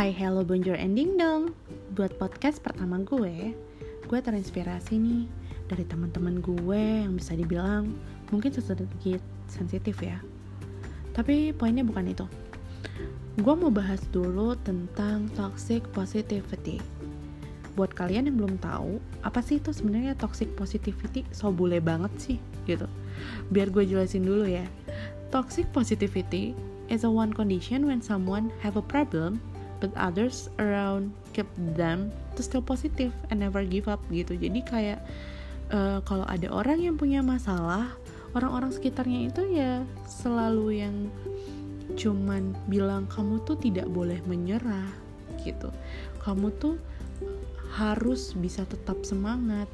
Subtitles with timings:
[0.00, 1.52] Hai, hello, bonjour, ending dong.
[1.92, 3.52] Buat podcast pertama gue,
[4.08, 5.28] gue terinspirasi nih
[5.68, 7.92] dari teman-teman gue yang bisa dibilang
[8.32, 10.16] mungkin sedikit sensitif ya.
[11.12, 12.24] Tapi poinnya bukan itu.
[13.44, 16.80] Gue mau bahas dulu tentang toxic positivity.
[17.76, 21.28] Buat kalian yang belum tahu, apa sih itu sebenarnya toxic positivity?
[21.28, 22.88] So bule banget sih, gitu.
[23.52, 24.64] Biar gue jelasin dulu ya.
[25.28, 26.56] Toxic positivity
[26.88, 29.44] is a one condition when someone have a problem
[29.80, 34.36] but others around keep them to still positive and never give up gitu.
[34.36, 35.00] Jadi kayak
[35.72, 37.90] uh, kalau ada orang yang punya masalah
[38.36, 40.96] orang-orang sekitarnya itu ya selalu yang
[41.98, 44.86] cuman bilang kamu tuh tidak boleh menyerah
[45.42, 45.72] gitu.
[46.22, 46.78] Kamu tuh
[47.74, 49.66] harus bisa tetap semangat.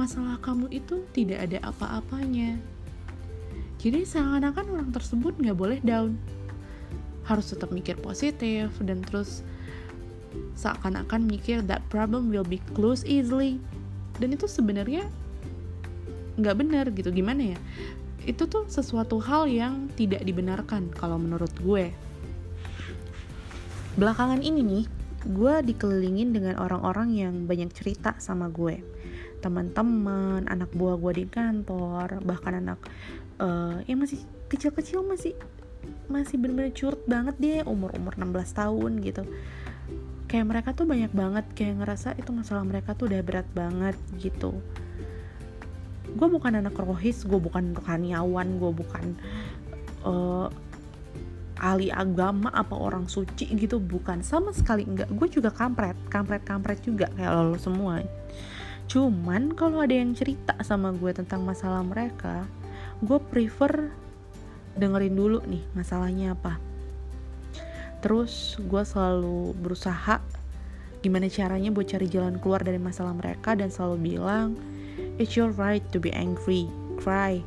[0.00, 2.56] Masalah kamu itu tidak ada apa-apanya.
[3.80, 6.16] Jadi seakan-akan orang tersebut nggak boleh down
[7.30, 9.46] harus tetap mikir positif dan terus
[10.58, 13.62] seakan-akan mikir that problem will be closed easily.
[14.18, 15.06] Dan itu sebenarnya
[16.36, 17.58] nggak benar gitu gimana ya?
[18.26, 21.94] Itu tuh sesuatu hal yang tidak dibenarkan kalau menurut gue.
[23.96, 24.84] Belakangan ini nih
[25.28, 28.80] gue dikelilingin dengan orang-orang yang banyak cerita sama gue.
[29.40, 32.78] Teman-teman anak buah gue di kantor bahkan anak
[33.40, 34.20] uh, yang masih
[34.52, 35.32] kecil-kecil masih
[36.10, 39.22] masih bener-bener curut banget dia umur-umur 16 tahun gitu.
[40.26, 44.58] Kayak mereka tuh banyak banget kayak ngerasa itu masalah mereka tuh udah berat banget gitu.
[46.10, 49.04] Gue bukan anak rohis gue bukan rohaniawan gue bukan
[50.02, 50.50] uh,
[51.60, 54.26] ahli agama apa orang suci gitu bukan.
[54.26, 55.10] Sama sekali enggak.
[55.14, 58.02] Gue juga kampret kampret kampret juga kayak lo, lo semua.
[58.90, 62.46] Cuman kalau ada yang cerita sama gue tentang masalah mereka
[63.00, 63.88] gue prefer
[64.76, 66.60] dengerin dulu nih masalahnya apa
[68.00, 70.22] terus gue selalu berusaha
[71.00, 74.56] gimana caranya buat cari jalan keluar dari masalah mereka dan selalu bilang
[75.16, 76.68] it's your right to be angry
[77.00, 77.40] cry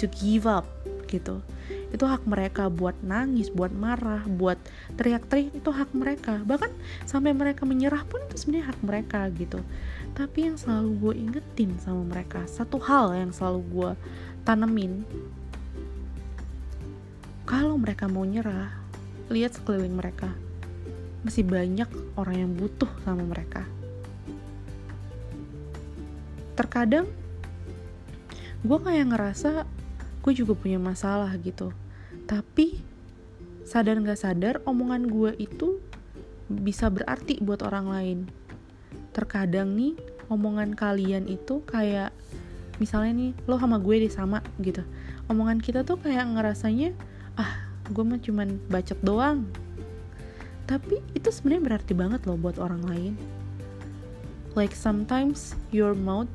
[0.00, 0.64] to give up
[1.08, 1.40] gitu
[1.90, 4.58] itu hak mereka buat nangis, buat marah, buat
[4.94, 6.38] teriak-teriak itu hak mereka.
[6.46, 6.70] Bahkan
[7.02, 9.58] sampai mereka menyerah pun itu sebenarnya hak mereka gitu.
[10.14, 13.90] Tapi yang selalu gue ingetin sama mereka, satu hal yang selalu gue
[14.46, 15.02] tanemin
[17.50, 18.70] kalau mereka mau nyerah,
[19.26, 20.30] lihat sekeliling mereka.
[21.26, 23.66] Masih banyak orang yang butuh sama mereka.
[26.54, 27.10] Terkadang
[28.62, 29.66] gue kayak ngerasa
[30.22, 31.74] gue juga punya masalah gitu.
[32.30, 32.78] Tapi
[33.66, 35.82] sadar gak sadar omongan gue itu
[36.46, 38.18] bisa berarti buat orang lain.
[39.10, 39.98] Terkadang nih
[40.30, 42.14] omongan kalian itu kayak
[42.78, 44.86] misalnya nih lo sama gue deh sama gitu.
[45.26, 46.94] Omongan kita tuh kayak ngerasanya
[47.90, 49.46] gue mah cuman bacot doang.
[50.70, 53.14] Tapi itu sebenarnya berarti banget loh buat orang lain.
[54.54, 56.30] Like sometimes your mouth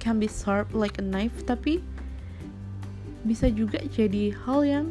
[0.00, 1.80] can be sharp like a knife tapi
[3.26, 4.86] bisa juga jadi hal yang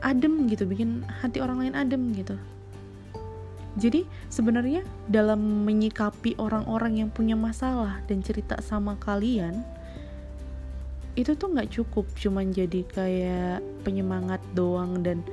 [0.00, 2.34] adem gitu bikin hati orang lain adem gitu.
[3.78, 9.62] Jadi sebenarnya dalam menyikapi orang-orang yang punya masalah dan cerita sama kalian
[11.18, 15.26] itu tuh nggak cukup cuman jadi kayak penyemangat doang dan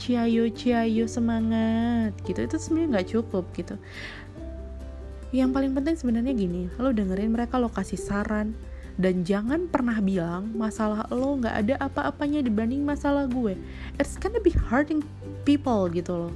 [0.00, 2.40] ciayo ciayo semangat gitu.
[2.40, 3.74] Itu sebenarnya nggak cukup gitu.
[5.30, 8.56] Yang paling penting sebenarnya gini lo dengerin mereka lo kasih saran.
[9.00, 13.56] Dan jangan pernah bilang masalah lo nggak ada apa-apanya dibanding masalah gue.
[13.96, 15.00] It's gonna be hurting
[15.48, 16.34] people gitu loh.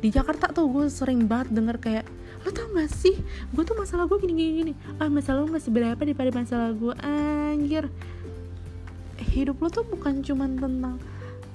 [0.00, 2.06] Di Jakarta tuh gue sering banget denger kayak
[2.40, 3.16] lo tau gak sih?
[3.52, 4.72] Gue tuh masalah gue gini gini gini.
[4.96, 7.84] Ah masalah lo gak seberapa daripada masalah gue anjir.
[9.20, 10.96] Hidup lo tuh bukan cuman tentang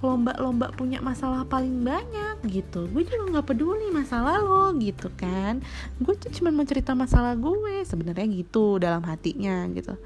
[0.05, 2.85] lomba-lomba punya masalah paling banyak gitu.
[2.93, 5.65] Gue juga nggak peduli masalah lo gitu kan.
[5.97, 9.97] Gue tuh cuma mau cerita masalah gue sebenarnya gitu dalam hatinya gitu.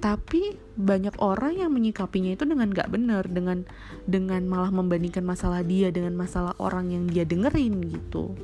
[0.00, 3.64] Tapi banyak orang yang menyikapinya itu dengan gak benar dengan
[4.06, 8.36] dengan malah membandingkan masalah dia dengan masalah orang yang dia dengerin gitu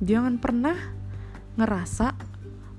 [0.00, 0.76] jangan pernah
[1.56, 2.12] ngerasa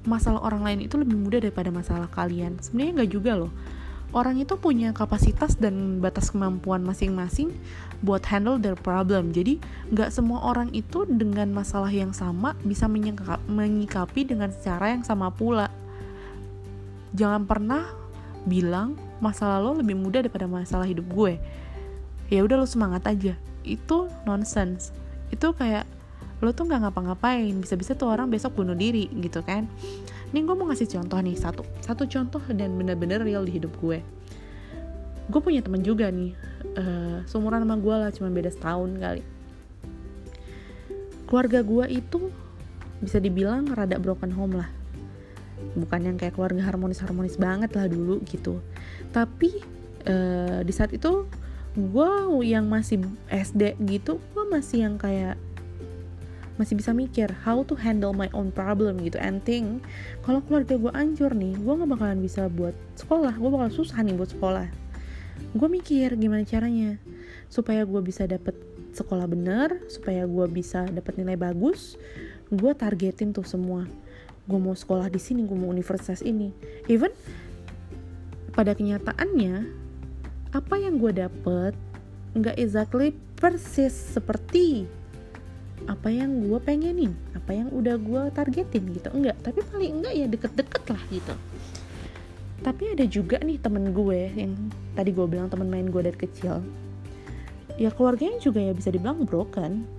[0.07, 2.57] masalah orang lain itu lebih mudah daripada masalah kalian.
[2.63, 3.51] Sebenarnya nggak juga loh.
[4.15, 7.51] Orang itu punya kapasitas dan batas kemampuan masing-masing
[7.99, 9.35] buat handle their problem.
[9.35, 9.59] Jadi
[9.91, 15.67] nggak semua orang itu dengan masalah yang sama bisa menyikapi dengan cara yang sama pula.
[17.11, 17.83] Jangan pernah
[18.47, 21.35] bilang masalah lo lebih mudah daripada masalah hidup gue.
[22.31, 23.35] Ya udah lo semangat aja.
[23.67, 24.95] Itu nonsense.
[25.35, 25.83] Itu kayak
[26.41, 27.53] lo tuh nggak ngapa-ngapain.
[27.57, 29.65] Bisa-bisa tuh orang besok bunuh diri gitu kan.
[30.33, 31.63] Ini gue mau ngasih contoh nih satu.
[31.81, 34.03] Satu contoh dan bener-bener real di hidup gue.
[35.27, 36.35] Gue punya temen juga nih
[36.79, 39.23] uh, seumuran sama gue lah cuma beda setahun kali.
[41.27, 42.31] Keluarga gue itu
[43.03, 44.69] bisa dibilang rada broken home lah.
[45.73, 48.61] Bukan yang kayak keluarga harmonis harmonis banget lah dulu gitu.
[49.11, 49.57] Tapi
[50.07, 51.27] uh, di saat itu
[51.77, 52.11] gue
[52.41, 55.36] yang masih SD gitu gue masih yang kayak
[56.57, 59.17] masih bisa mikir how to handle my own problem gitu.
[59.21, 59.85] And think
[60.25, 63.37] kalau keluarga gue ancur nih gue nggak bakalan bisa buat sekolah.
[63.37, 64.67] Gue bakal susah nih buat sekolah.
[65.53, 66.97] Gue mikir gimana caranya
[67.47, 68.57] supaya gue bisa dapet
[68.97, 71.95] sekolah bener supaya gue bisa dapet nilai bagus.
[72.49, 73.85] Gue targetin tuh semua.
[74.49, 76.49] Gue mau sekolah di sini gue mau universitas ini.
[76.89, 77.13] Even
[78.57, 79.85] pada kenyataannya
[80.55, 81.77] apa yang gue dapet
[82.33, 84.89] nggak exactly persis seperti
[85.87, 89.07] apa yang gue pengenin apa yang udah gue targetin gitu.
[89.15, 91.33] Enggak tapi paling enggak ya deket-deket lah gitu.
[92.61, 94.53] Tapi ada juga nih temen gue yang
[94.93, 96.59] tadi gue bilang temen main gue dari kecil.
[97.79, 99.97] Ya keluarganya juga ya bisa dibilang broken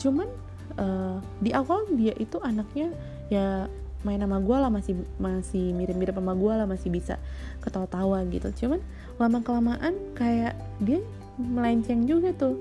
[0.00, 0.32] cuman
[0.80, 2.88] uh, di awal dia itu anaknya
[3.28, 3.68] ya
[4.00, 7.20] main sama gue lah masih masih mirip-mirip sama gue lah masih bisa
[7.60, 8.48] ketawa-tawa gitu.
[8.64, 8.80] Cuman
[9.20, 11.04] lama kelamaan kayak dia
[11.36, 12.56] melenceng juga tuh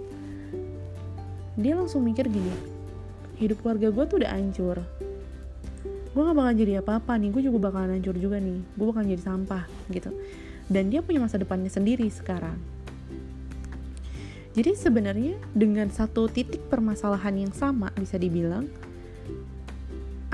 [1.60, 2.80] dia langsung mikir gini
[3.40, 4.78] hidup keluarga gue tuh udah hancur.
[6.10, 9.24] Gue gak bakal jadi apa-apa nih gue juga bakalan hancur juga nih gue bakal jadi
[9.24, 10.12] sampah gitu.
[10.68, 12.60] Dan dia punya masa depannya sendiri sekarang.
[14.60, 18.68] Jadi sebenarnya dengan satu titik permasalahan yang sama bisa dibilang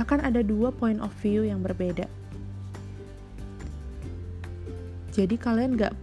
[0.01, 2.09] akan ada dua point of view yang berbeda.
[5.13, 5.93] Jadi kalian gak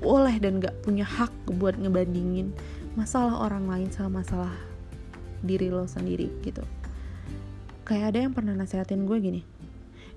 [0.00, 2.50] boleh dan gak punya hak buat ngebandingin
[2.96, 4.54] masalah orang lain sama masalah
[5.42, 6.62] diri lo sendiri gitu.
[7.84, 9.42] Kayak ada yang pernah nasehatin gue gini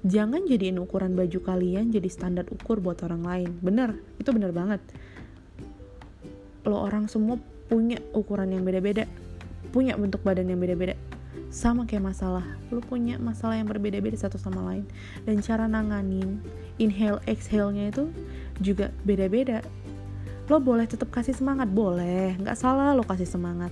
[0.01, 3.50] jangan jadiin ukuran baju kalian jadi standar ukur buat orang lain.
[3.62, 4.81] Bener itu bener banget.
[6.65, 7.38] Lo orang semua
[7.69, 9.06] punya ukuran yang beda-beda
[9.71, 10.97] punya bentuk badan yang beda-beda.
[11.53, 14.85] Sama kayak masalah lo punya masalah yang berbeda-beda satu sama lain.
[15.23, 16.41] Dan cara nanganin
[16.81, 18.09] inhale exhale nya itu
[18.59, 19.62] juga beda-beda
[20.51, 21.71] lo boleh tetap kasih semangat.
[21.71, 23.71] Boleh nggak salah lo kasih semangat.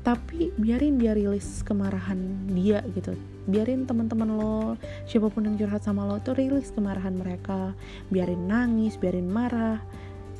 [0.00, 3.12] Tapi biarin dia rilis kemarahan dia gitu.
[3.44, 7.76] Biarin teman-teman lo siapa pun yang curhat sama lo itu rilis kemarahan mereka.
[8.08, 9.84] Biarin nangis biarin marah.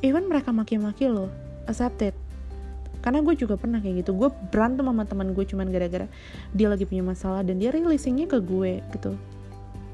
[0.00, 1.28] Even mereka maki-maki lo
[1.68, 2.16] accept it
[3.02, 4.14] karena gue juga pernah kayak gitu.
[4.14, 6.06] Gue berantem sama teman gue cuman gara-gara
[6.54, 9.18] dia lagi punya masalah dan dia rilisingnya ke gue gitu.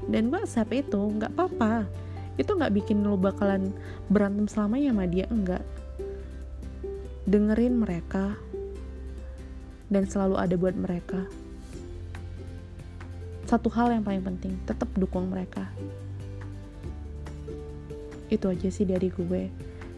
[0.07, 1.89] Dan gue accept itu nggak apa-apa
[2.39, 3.75] itu nggak bikin lo bakalan
[4.07, 5.63] berantem selamanya sama dia enggak.
[7.27, 8.39] Dengerin mereka.
[9.91, 11.27] Dan selalu ada buat mereka.
[13.43, 15.67] Satu hal yang paling penting tetap dukung mereka.
[18.31, 19.51] Itu aja sih dari gue.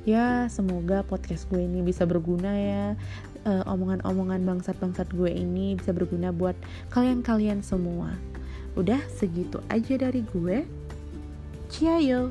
[0.08, 2.98] Ya semoga podcast gue ini bisa berguna ya.
[3.42, 6.58] Uh, omongan-omongan bangsat-bangsat gue ini bisa berguna buat
[6.90, 8.16] kalian-kalian semua.
[8.80, 10.64] Udah segitu aja dari gue
[11.72, 12.30] 加油。